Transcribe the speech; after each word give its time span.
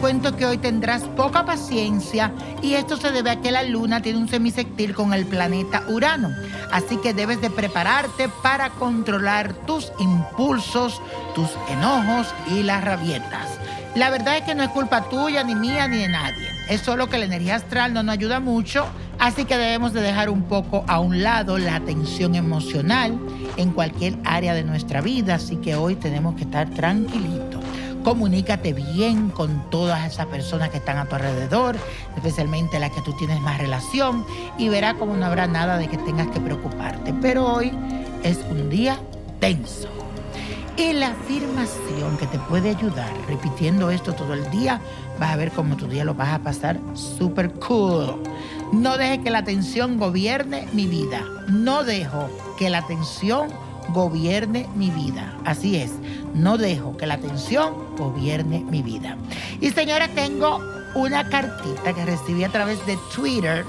cuento 0.00 0.36
que 0.36 0.46
hoy 0.46 0.58
tendrás 0.58 1.02
poca 1.02 1.44
paciencia 1.44 2.32
y 2.62 2.74
esto 2.74 2.96
se 2.96 3.10
debe 3.10 3.30
a 3.30 3.40
que 3.40 3.50
la 3.50 3.62
luna 3.62 4.00
tiene 4.00 4.18
un 4.18 4.28
semisectil 4.28 4.94
con 4.94 5.12
el 5.12 5.26
planeta 5.26 5.82
Urano. 5.88 6.30
Así 6.72 6.96
que 6.98 7.14
debes 7.14 7.40
de 7.40 7.50
prepararte 7.50 8.28
para 8.42 8.70
controlar 8.70 9.52
tus 9.66 9.92
impulsos, 9.98 11.00
tus 11.34 11.48
enojos 11.70 12.34
y 12.50 12.62
las 12.62 12.82
rabietas. 12.84 13.48
La 13.94 14.10
verdad 14.10 14.36
es 14.36 14.44
que 14.44 14.54
no 14.54 14.62
es 14.62 14.70
culpa 14.70 15.08
tuya, 15.08 15.42
ni 15.42 15.54
mía, 15.54 15.88
ni 15.88 15.98
de 15.98 16.08
nadie. 16.08 16.48
Es 16.68 16.82
solo 16.82 17.08
que 17.08 17.18
la 17.18 17.24
energía 17.24 17.56
astral 17.56 17.92
no 17.92 18.02
nos 18.02 18.14
ayuda 18.14 18.40
mucho, 18.40 18.86
así 19.18 19.44
que 19.44 19.56
debemos 19.58 19.92
de 19.92 20.00
dejar 20.00 20.30
un 20.30 20.44
poco 20.44 20.84
a 20.86 21.00
un 21.00 21.22
lado 21.22 21.58
la 21.58 21.80
tensión 21.80 22.36
emocional 22.36 23.18
en 23.56 23.72
cualquier 23.72 24.16
área 24.24 24.54
de 24.54 24.62
nuestra 24.62 25.00
vida, 25.00 25.34
así 25.34 25.56
que 25.56 25.74
hoy 25.74 25.96
tenemos 25.96 26.36
que 26.36 26.42
estar 26.42 26.70
tranquilitos. 26.70 27.64
Comunícate 28.04 28.72
bien 28.72 29.30
con 29.30 29.70
todas 29.70 30.10
esas 30.10 30.26
personas 30.26 30.70
que 30.70 30.78
están 30.78 30.96
a 30.96 31.06
tu 31.06 31.16
alrededor, 31.16 31.76
especialmente 32.16 32.78
las 32.80 32.90
que 32.92 33.02
tú 33.02 33.12
tienes 33.12 33.40
más 33.40 33.58
relación, 33.58 34.24
y 34.58 34.68
verás 34.68 34.94
como 34.94 35.16
no 35.16 35.26
habrá 35.26 35.46
nada 35.46 35.76
de 35.76 35.88
que 35.88 35.98
tengas 35.98 36.28
que 36.28 36.40
preocuparte. 36.40 37.12
Pero 37.20 37.46
hoy 37.46 37.72
es 38.22 38.38
un 38.50 38.70
día 38.70 38.98
tenso. 39.38 39.88
Y 40.76 40.94
la 40.94 41.08
afirmación 41.08 42.16
que 42.16 42.26
te 42.26 42.38
puede 42.38 42.70
ayudar, 42.70 43.10
repitiendo 43.28 43.90
esto 43.90 44.14
todo 44.14 44.32
el 44.32 44.50
día, 44.50 44.80
vas 45.18 45.32
a 45.32 45.36
ver 45.36 45.50
cómo 45.50 45.76
tu 45.76 45.86
día 45.86 46.06
lo 46.06 46.14
vas 46.14 46.30
a 46.30 46.38
pasar 46.38 46.80
súper 46.94 47.52
cool. 47.52 48.22
No 48.72 48.96
deje 48.96 49.20
que 49.20 49.28
la 49.28 49.44
tensión 49.44 49.98
gobierne 49.98 50.68
mi 50.72 50.86
vida. 50.86 51.22
No 51.48 51.84
dejo 51.84 52.30
que 52.56 52.70
la 52.70 52.86
tensión 52.86 53.48
gobierne 53.88 54.68
mi 54.74 54.90
vida. 54.90 55.36
Así 55.44 55.76
es, 55.76 55.92
no 56.34 56.58
dejo 56.58 56.96
que 56.96 57.06
la 57.06 57.18
tensión 57.18 57.96
gobierne 57.96 58.60
mi 58.60 58.82
vida. 58.82 59.16
Y 59.60 59.70
señora, 59.70 60.08
tengo 60.08 60.60
una 60.94 61.28
cartita 61.28 61.92
que 61.92 62.04
recibí 62.04 62.44
a 62.44 62.48
través 62.48 62.84
de 62.86 62.98
Twitter 63.14 63.64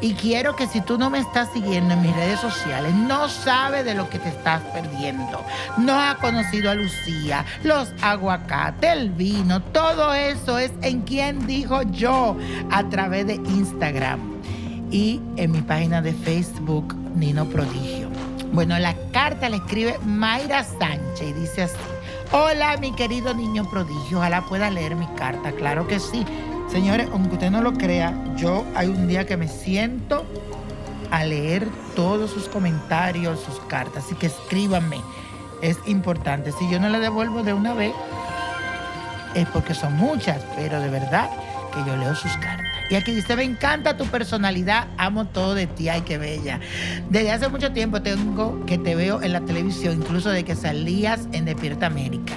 y 0.00 0.12
quiero 0.14 0.54
que 0.54 0.66
si 0.66 0.80
tú 0.80 0.98
no 0.98 1.08
me 1.08 1.18
estás 1.18 1.50
siguiendo 1.52 1.94
en 1.94 2.02
mis 2.02 2.14
redes 2.14 2.40
sociales, 2.40 2.94
no 2.94 3.28
sabes 3.28 3.84
de 3.84 3.94
lo 3.94 4.10
que 4.10 4.18
te 4.18 4.28
estás 4.28 4.60
perdiendo. 4.64 5.42
No 5.78 5.98
has 5.98 6.16
conocido 6.16 6.70
a 6.70 6.74
Lucía, 6.74 7.44
los 7.62 7.90
aguacates, 8.02 8.90
el 8.92 9.10
vino, 9.10 9.62
todo 9.62 10.12
eso 10.12 10.58
es 10.58 10.72
en 10.82 11.02
quien 11.02 11.46
dijo 11.46 11.82
yo 11.82 12.36
a 12.70 12.84
través 12.90 13.26
de 13.26 13.34
Instagram 13.34 14.20
y 14.90 15.20
en 15.36 15.52
mi 15.52 15.62
página 15.62 16.02
de 16.02 16.12
Facebook, 16.12 16.94
Nino 17.14 17.46
Prodigio. 17.46 18.03
Bueno, 18.54 18.78
la 18.78 18.94
carta 19.12 19.48
la 19.48 19.56
escribe 19.56 19.98
Mayra 20.04 20.62
Sánchez 20.62 21.28
y 21.28 21.32
dice 21.32 21.62
así. 21.62 21.74
Hola, 22.30 22.76
mi 22.76 22.92
querido 22.92 23.34
niño 23.34 23.68
prodigio. 23.68 24.18
Ojalá 24.18 24.42
pueda 24.42 24.70
leer 24.70 24.94
mi 24.94 25.08
carta. 25.16 25.50
Claro 25.50 25.88
que 25.88 25.98
sí. 25.98 26.24
Señores, 26.70 27.08
aunque 27.10 27.34
usted 27.34 27.50
no 27.50 27.60
lo 27.62 27.72
crea, 27.72 28.14
yo 28.36 28.64
hay 28.76 28.86
un 28.86 29.08
día 29.08 29.26
que 29.26 29.36
me 29.36 29.48
siento 29.48 30.24
a 31.10 31.24
leer 31.24 31.68
todos 31.96 32.30
sus 32.30 32.48
comentarios, 32.48 33.40
sus 33.40 33.58
cartas. 33.66 34.04
Así 34.04 34.14
que 34.14 34.26
escríbanme. 34.26 35.00
Es 35.60 35.76
importante. 35.86 36.52
Si 36.52 36.70
yo 36.70 36.78
no 36.78 36.88
le 36.90 37.00
devuelvo 37.00 37.42
de 37.42 37.54
una 37.54 37.74
vez, 37.74 37.92
es 39.34 39.48
porque 39.48 39.74
son 39.74 39.96
muchas, 39.96 40.40
pero 40.54 40.80
de 40.80 40.90
verdad 40.90 41.28
que 41.72 41.84
yo 41.90 41.96
leo 41.96 42.14
sus 42.14 42.32
cartas. 42.36 42.63
Y 42.90 42.96
aquí 42.96 43.12
dice, 43.12 43.34
me 43.34 43.44
encanta 43.44 43.96
tu 43.96 44.06
personalidad, 44.06 44.88
amo 44.98 45.26
todo 45.26 45.54
de 45.54 45.66
ti, 45.66 45.88
ay, 45.88 46.02
qué 46.02 46.18
bella. 46.18 46.60
Desde 47.08 47.32
hace 47.32 47.48
mucho 47.48 47.72
tiempo 47.72 48.02
tengo 48.02 48.64
que 48.66 48.76
te 48.76 48.94
veo 48.94 49.22
en 49.22 49.32
la 49.32 49.40
televisión, 49.40 49.94
incluso 50.02 50.28
de 50.28 50.44
que 50.44 50.54
salías 50.54 51.26
en 51.32 51.46
Despierta 51.46 51.86
América. 51.86 52.34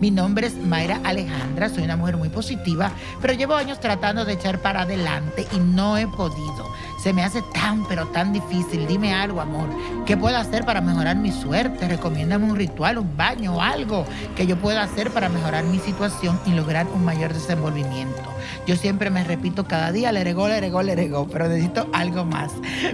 Mi 0.00 0.10
nombre 0.10 0.46
es 0.46 0.56
Mayra 0.56 1.00
Alejandra, 1.04 1.68
soy 1.68 1.84
una 1.84 1.96
mujer 1.96 2.16
muy 2.16 2.30
positiva, 2.30 2.90
pero 3.20 3.34
llevo 3.34 3.54
años 3.54 3.80
tratando 3.80 4.24
de 4.24 4.32
echar 4.32 4.60
para 4.62 4.82
adelante 4.82 5.46
y 5.52 5.58
no 5.58 5.98
he 5.98 6.06
podido. 6.06 6.69
Se 7.02 7.14
me 7.14 7.22
hace 7.22 7.40
tan, 7.40 7.86
pero 7.88 8.06
tan 8.08 8.30
difícil. 8.34 8.86
Dime 8.86 9.14
algo, 9.14 9.40
amor. 9.40 9.68
¿Qué 10.04 10.18
puedo 10.18 10.36
hacer 10.36 10.66
para 10.66 10.82
mejorar 10.82 11.16
mi 11.16 11.32
suerte? 11.32 11.88
Recomiéndame 11.88 12.44
un 12.44 12.56
ritual, 12.56 12.98
un 12.98 13.16
baño, 13.16 13.62
algo 13.62 14.04
que 14.36 14.46
yo 14.46 14.58
pueda 14.58 14.82
hacer 14.82 15.10
para 15.10 15.30
mejorar 15.30 15.64
mi 15.64 15.78
situación 15.78 16.38
y 16.44 16.50
lograr 16.50 16.86
un 16.88 17.02
mayor 17.02 17.32
desenvolvimiento. 17.32 18.20
Yo 18.66 18.76
siempre 18.76 19.08
me 19.08 19.24
repito 19.24 19.64
cada 19.64 19.92
día, 19.92 20.12
le 20.12 20.24
regó, 20.24 20.46
le 20.46 20.60
regó, 20.60 20.82
le 20.82 20.94
regó, 20.94 21.26
pero 21.26 21.48
necesito 21.48 21.88
algo 21.94 22.26
más. 22.26 22.52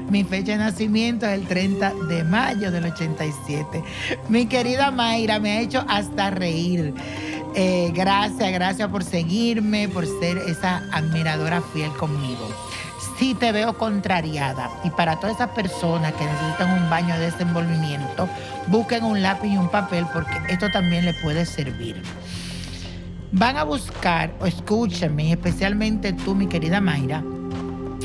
Mi 0.09 0.23
fecha 0.23 0.53
de 0.53 0.59
nacimiento 0.59 1.27
es 1.27 1.33
el 1.33 1.49
30 1.49 1.93
de 2.09 2.23
mayo 2.23 2.71
del 2.71 2.85
87. 2.85 3.83
Mi 4.29 4.47
querida 4.47 4.93
Mayra 4.93 5.41
me 5.41 5.51
ha 5.51 5.61
hecho 5.61 5.85
hasta 5.89 6.31
reír. 6.31 6.95
Eh, 7.57 7.91
gracias, 7.93 8.53
gracias 8.53 8.89
por 8.89 9.03
seguirme, 9.03 9.89
por 9.89 10.07
ser 10.21 10.39
esa 10.39 10.85
admiradora 10.93 11.61
fiel 11.73 11.91
conmigo 11.95 12.66
sí 13.19 13.35
te 13.35 13.53
veo 13.53 13.77
contrariada. 13.77 14.71
Y 14.85 14.91
para 14.91 15.17
todas 15.17 15.37
esas 15.37 15.51
personas 15.51 16.13
que 16.13 16.25
necesitan 16.25 16.83
un 16.83 16.91
baño 16.91 17.15
de 17.19 17.31
desenvolvimiento, 17.31 18.29
busquen 18.69 19.05
un 19.05 19.23
lápiz 19.23 19.49
y 19.49 19.57
un 19.57 19.69
papel 19.69 20.07
porque 20.13 20.35
esto 20.49 20.71
también 20.71 21.05
le 21.05 21.15
puede 21.15 21.45
servir. 21.47 22.03
Van 23.33 23.57
a 23.57 23.65
buscar, 23.65 24.33
o 24.41 24.47
escúchenme, 24.47 25.33
especialmente 25.33 26.13
tú, 26.13 26.35
mi 26.35 26.47
querida 26.47 26.81
Mayra, 26.81 27.23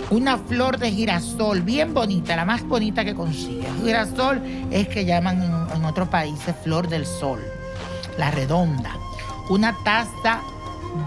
una 0.09 0.37
flor 0.37 0.77
de 0.77 0.91
girasol 0.91 1.61
bien 1.61 1.93
bonita, 1.93 2.35
la 2.35 2.43
más 2.43 2.63
bonita 2.63 3.05
que 3.05 3.15
consigues. 3.15 3.69
Girasol 3.83 4.41
es 4.71 4.87
que 4.87 5.05
llaman 5.05 5.41
en, 5.41 5.77
en 5.77 5.85
otros 5.85 6.09
países 6.09 6.55
flor 6.63 6.87
del 6.87 7.05
sol, 7.05 7.39
la 8.17 8.31
redonda. 8.31 8.91
Una 9.49 9.75
taza 9.83 10.41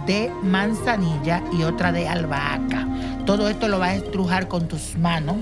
de 0.07 0.31
manzanilla 0.43 1.43
y 1.53 1.63
otra 1.63 1.93
de 1.93 2.09
albahaca. 2.09 2.87
Todo 3.27 3.49
esto 3.49 3.69
lo 3.69 3.79
vas 3.79 3.91
a 3.91 3.95
estrujar 3.95 4.49
con 4.49 4.69
tus 4.69 4.97
manos, 4.99 5.37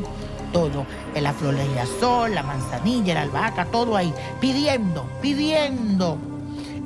todo, 0.52 0.86
la 1.20 1.32
flor 1.32 1.56
de 1.56 1.66
girasol, 1.66 2.32
la 2.32 2.44
manzanilla, 2.44 3.14
la 3.14 3.22
albahaca, 3.22 3.64
todo 3.66 3.96
ahí, 3.96 4.12
pidiendo, 4.40 5.04
pidiendo. 5.20 6.16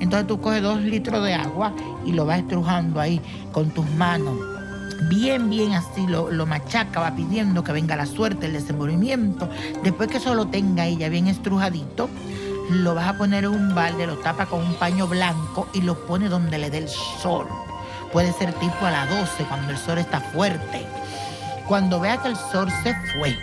Entonces 0.00 0.26
tú 0.26 0.40
coges 0.40 0.62
dos 0.62 0.80
litros 0.80 1.22
de 1.22 1.34
agua 1.34 1.74
y 2.06 2.12
lo 2.12 2.24
vas 2.24 2.38
estrujando 2.38 2.98
ahí 2.98 3.20
con 3.52 3.70
tus 3.70 3.88
manos. 3.90 4.36
Bien, 5.10 5.50
bien 5.50 5.72
así 5.72 6.06
lo, 6.06 6.30
lo 6.30 6.46
machaca, 6.46 7.00
va 7.00 7.14
pidiendo 7.14 7.62
que 7.62 7.72
venga 7.72 7.94
la 7.94 8.06
suerte, 8.06 8.46
el 8.46 8.54
desenvolvimiento. 8.54 9.50
Después 9.84 10.08
que 10.08 10.16
eso 10.16 10.34
lo 10.34 10.46
tenga 10.46 10.86
ella 10.86 11.10
bien 11.10 11.26
estrujadito, 11.26 12.08
lo 12.70 12.94
vas 12.94 13.08
a 13.08 13.18
poner 13.18 13.44
en 13.44 13.50
un 13.50 13.74
balde, 13.74 14.06
lo 14.06 14.16
tapa 14.16 14.46
con 14.46 14.62
un 14.62 14.74
paño 14.74 15.06
blanco 15.06 15.68
y 15.74 15.82
lo 15.82 16.06
pone 16.06 16.30
donde 16.30 16.56
le 16.56 16.70
dé 16.70 16.78
el 16.78 16.88
sol. 16.88 17.46
Puede 18.12 18.32
ser 18.32 18.52
tipo 18.54 18.86
a 18.86 18.90
las 18.90 19.10
12 19.10 19.44
cuando 19.44 19.72
el 19.72 19.78
sol 19.78 19.98
está 19.98 20.20
fuerte. 20.20 20.86
Cuando 21.66 22.00
vea 22.00 22.16
que 22.18 22.28
el 22.28 22.36
sol 22.36 22.70
se 22.82 22.94
fue, 23.12 23.36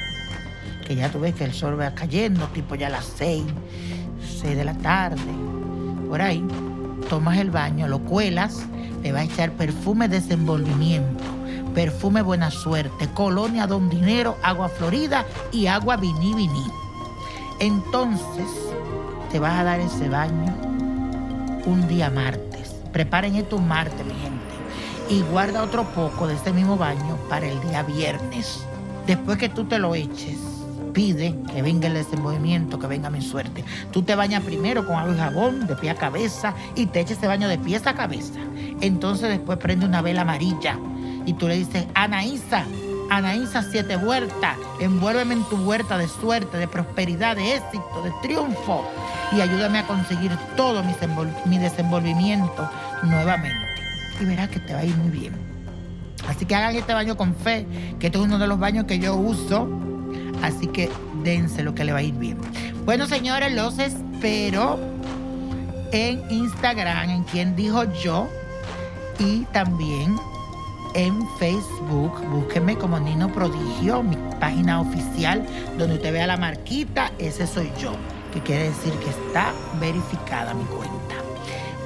que 0.88 0.96
ya 0.96 1.10
tú 1.10 1.20
ves 1.20 1.36
que 1.36 1.44
el 1.44 1.54
sol 1.54 1.80
va 1.80 1.92
cayendo, 1.92 2.48
tipo 2.48 2.76
ya 2.76 2.88
a 2.88 2.92
las 2.92 3.06
6, 3.18 3.44
6 4.42 4.58
de 4.58 4.66
la 4.66 4.74
tarde, 4.76 5.22
por 6.08 6.22
ahí, 6.22 6.46
tomas 7.10 7.38
el 7.38 7.52
baño, 7.52 7.88
lo 7.88 8.00
cuelas, 8.00 8.66
le 9.02 9.12
vas 9.12 9.22
a 9.22 9.26
echar 9.26 9.52
perfume 9.52 10.08
desenvolvimiento, 10.08 11.24
perfume 11.74 12.22
buena 12.22 12.50
suerte, 12.50 13.10
colonia 13.14 13.68
don 13.68 13.90
dinero, 13.90 14.38
agua 14.44 14.70
florida 14.70 15.26
y 15.52 15.68
agua 15.68 15.98
viní 15.98 16.34
viní. 16.34 16.66
Entonces, 17.60 18.48
te 19.32 19.40
vas 19.40 19.60
a 19.60 19.64
dar 19.64 19.80
ese 19.80 20.10
baño 20.10 20.56
un 21.66 21.88
día 21.88 22.10
martes. 22.10 22.76
Preparen 22.92 23.36
esto 23.36 23.58
un 23.58 23.68
martes, 23.68 24.06
mi 24.06 24.14
gente. 24.14 24.43
Y 25.10 25.22
guarda 25.22 25.64
otro 25.64 25.84
poco 25.84 26.28
de 26.28 26.36
este 26.36 26.54
mismo 26.54 26.78
baño 26.78 27.18
para 27.30 27.48
el 27.48 27.60
día 27.62 27.84
viernes. 27.84 28.66
Después 29.06 29.38
que 29.38 29.50
tú 29.50 29.66
te 29.66 29.78
lo 29.80 29.96
eches, 29.96 30.38
pide 30.94 31.36
que 31.52 31.62
venga 31.62 31.88
el 31.88 31.96
desenvolvimiento, 31.96 32.80
que 32.80 32.88
venga 32.88 33.10
mi 33.10 33.22
suerte. 33.22 33.64
Tú 33.92 34.04
te 34.04 34.16
bañas 34.16 34.44
primero 34.44 34.86
con 34.86 34.96
agua 34.96 35.14
y 35.14 35.18
jabón, 35.18 35.68
de 35.68 35.76
pie 35.76 35.90
a 35.90 35.96
cabeza, 35.96 36.54
y 36.76 36.86
te 36.86 37.02
eches 37.02 37.18
ese 37.18 37.28
baño 37.28 37.48
de 37.48 37.58
pies 37.58 37.86
a 37.86 37.96
cabeza. 37.96 38.40
Entonces 38.82 39.30
después 39.30 39.58
prende 39.58 39.86
una 39.86 40.02
vela 40.02 40.22
amarilla 40.22 40.78
y 41.26 41.34
tú 41.34 41.48
le 41.48 41.58
dices, 41.58 41.86
Anaísa, 41.94 42.66
Anaísa 43.10 43.64
Siete 43.64 43.98
Huertas, 43.98 44.58
envuélveme 44.80 45.36
en 45.36 45.44
tu 45.44 45.58
huerta 45.58 45.98
de 45.98 46.08
suerte, 46.08 46.58
de 46.58 46.68
prosperidad, 46.68 47.36
de 47.36 47.56
éxito, 47.56 48.02
de 48.04 48.12
triunfo 48.22 48.86
y 49.32 49.42
ayúdame 49.42 49.80
a 49.80 49.88
conseguir 49.88 50.32
todo 50.56 50.84
mi, 51.46 51.58
desenvolvimiento 51.58 52.70
nuevamente. 53.04 53.73
Y 54.20 54.26
verás 54.26 54.50
que 54.50 54.60
te 54.60 54.74
va 54.74 54.80
a 54.80 54.86
ir 54.86 54.96
muy 54.98 55.10
bien. 55.10 55.34
Así 56.28 56.46
que 56.46 56.56
hagan 56.56 56.76
este 56.76 56.94
baño 56.94 57.18
con 57.18 57.36
fe, 57.36 57.66
que 58.00 58.08
este 58.08 58.18
es 58.18 58.24
uno 58.24 58.40
de 58.40 58.48
los 58.48 58.60
baños 58.60 58.86
que 58.86 59.00
yo 59.00 59.16
uso. 59.16 59.68
Así 60.42 60.68
que 60.68 60.90
dense 61.24 61.64
lo 61.64 61.76
que 61.76 61.84
le 61.84 61.94
va 61.94 62.00
a 62.00 62.04
ir 62.04 62.14
bien. 62.14 62.38
Bueno, 62.86 63.08
señores, 63.08 63.54
los 63.54 63.80
espero 63.80 64.80
en 65.92 66.22
Instagram, 66.30 67.10
en 67.10 67.24
quien 67.24 67.56
dijo 67.56 67.84
yo, 68.02 68.28
y 69.20 69.42
también 69.52 70.16
en 70.96 71.28
Facebook. 71.38 72.20
Búsquenme 72.30 72.78
como 72.78 73.00
Nino 73.00 73.32
Prodigio, 73.32 74.04
mi 74.04 74.18
página 74.40 74.82
oficial, 74.82 75.46
donde 75.78 75.96
usted 75.96 76.14
vea 76.14 76.28
la 76.28 76.38
marquita, 76.38 77.12
ese 77.20 77.48
soy 77.48 77.72
yo 77.80 77.92
que 78.34 78.42
quiere 78.42 78.64
decir 78.66 78.92
que 78.94 79.10
está 79.12 79.54
verificada 79.80 80.54
mi 80.54 80.64
cuenta. 80.66 81.23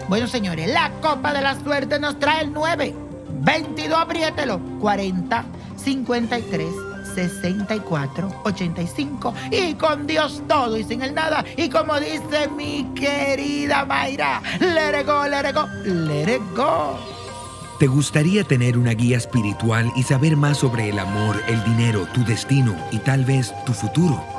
Bueno, 0.08 0.28
señores, 0.28 0.70
la 0.70 0.92
copa 1.02 1.34
de 1.34 1.42
la 1.42 1.60
suerte 1.60 2.00
nos 2.00 2.18
trae 2.18 2.44
el 2.44 2.54
9, 2.54 2.96
22, 3.42 4.00
apriételo, 4.00 4.60
40 4.80 5.46
53 5.76 6.66
64 7.14 8.42
85 8.44 9.34
y 9.52 9.74
con 9.74 10.08
Dios 10.08 10.44
todo 10.48 10.78
y 10.78 10.84
sin 10.84 11.02
el 11.02 11.14
nada 11.14 11.44
y 11.56 11.70
como 11.70 12.00
dice 12.00 12.48
mi 12.56 12.86
querida 12.94 13.86
Mayra, 13.86 14.42
let 14.60 15.02
it 15.02 15.08
go, 15.08 15.28
let 15.28 15.50
it 15.50 15.56
go, 15.56 15.68
let 15.84 16.36
it 16.36 16.42
go. 16.56 16.98
¿Te 17.80 17.88
gustaría 17.88 18.44
tener 18.44 18.78
una 18.78 18.92
guía 18.92 19.18
espiritual 19.18 19.92
y 19.96 20.04
saber 20.04 20.36
más 20.36 20.58
sobre 20.58 20.90
el 20.90 21.00
amor, 21.00 21.42
el 21.48 21.64
dinero, 21.64 22.08
tu 22.14 22.24
destino 22.24 22.76
y 22.92 22.98
tal 23.00 23.24
vez 23.26 23.54
tu 23.66 23.74
futuro? 23.74 24.37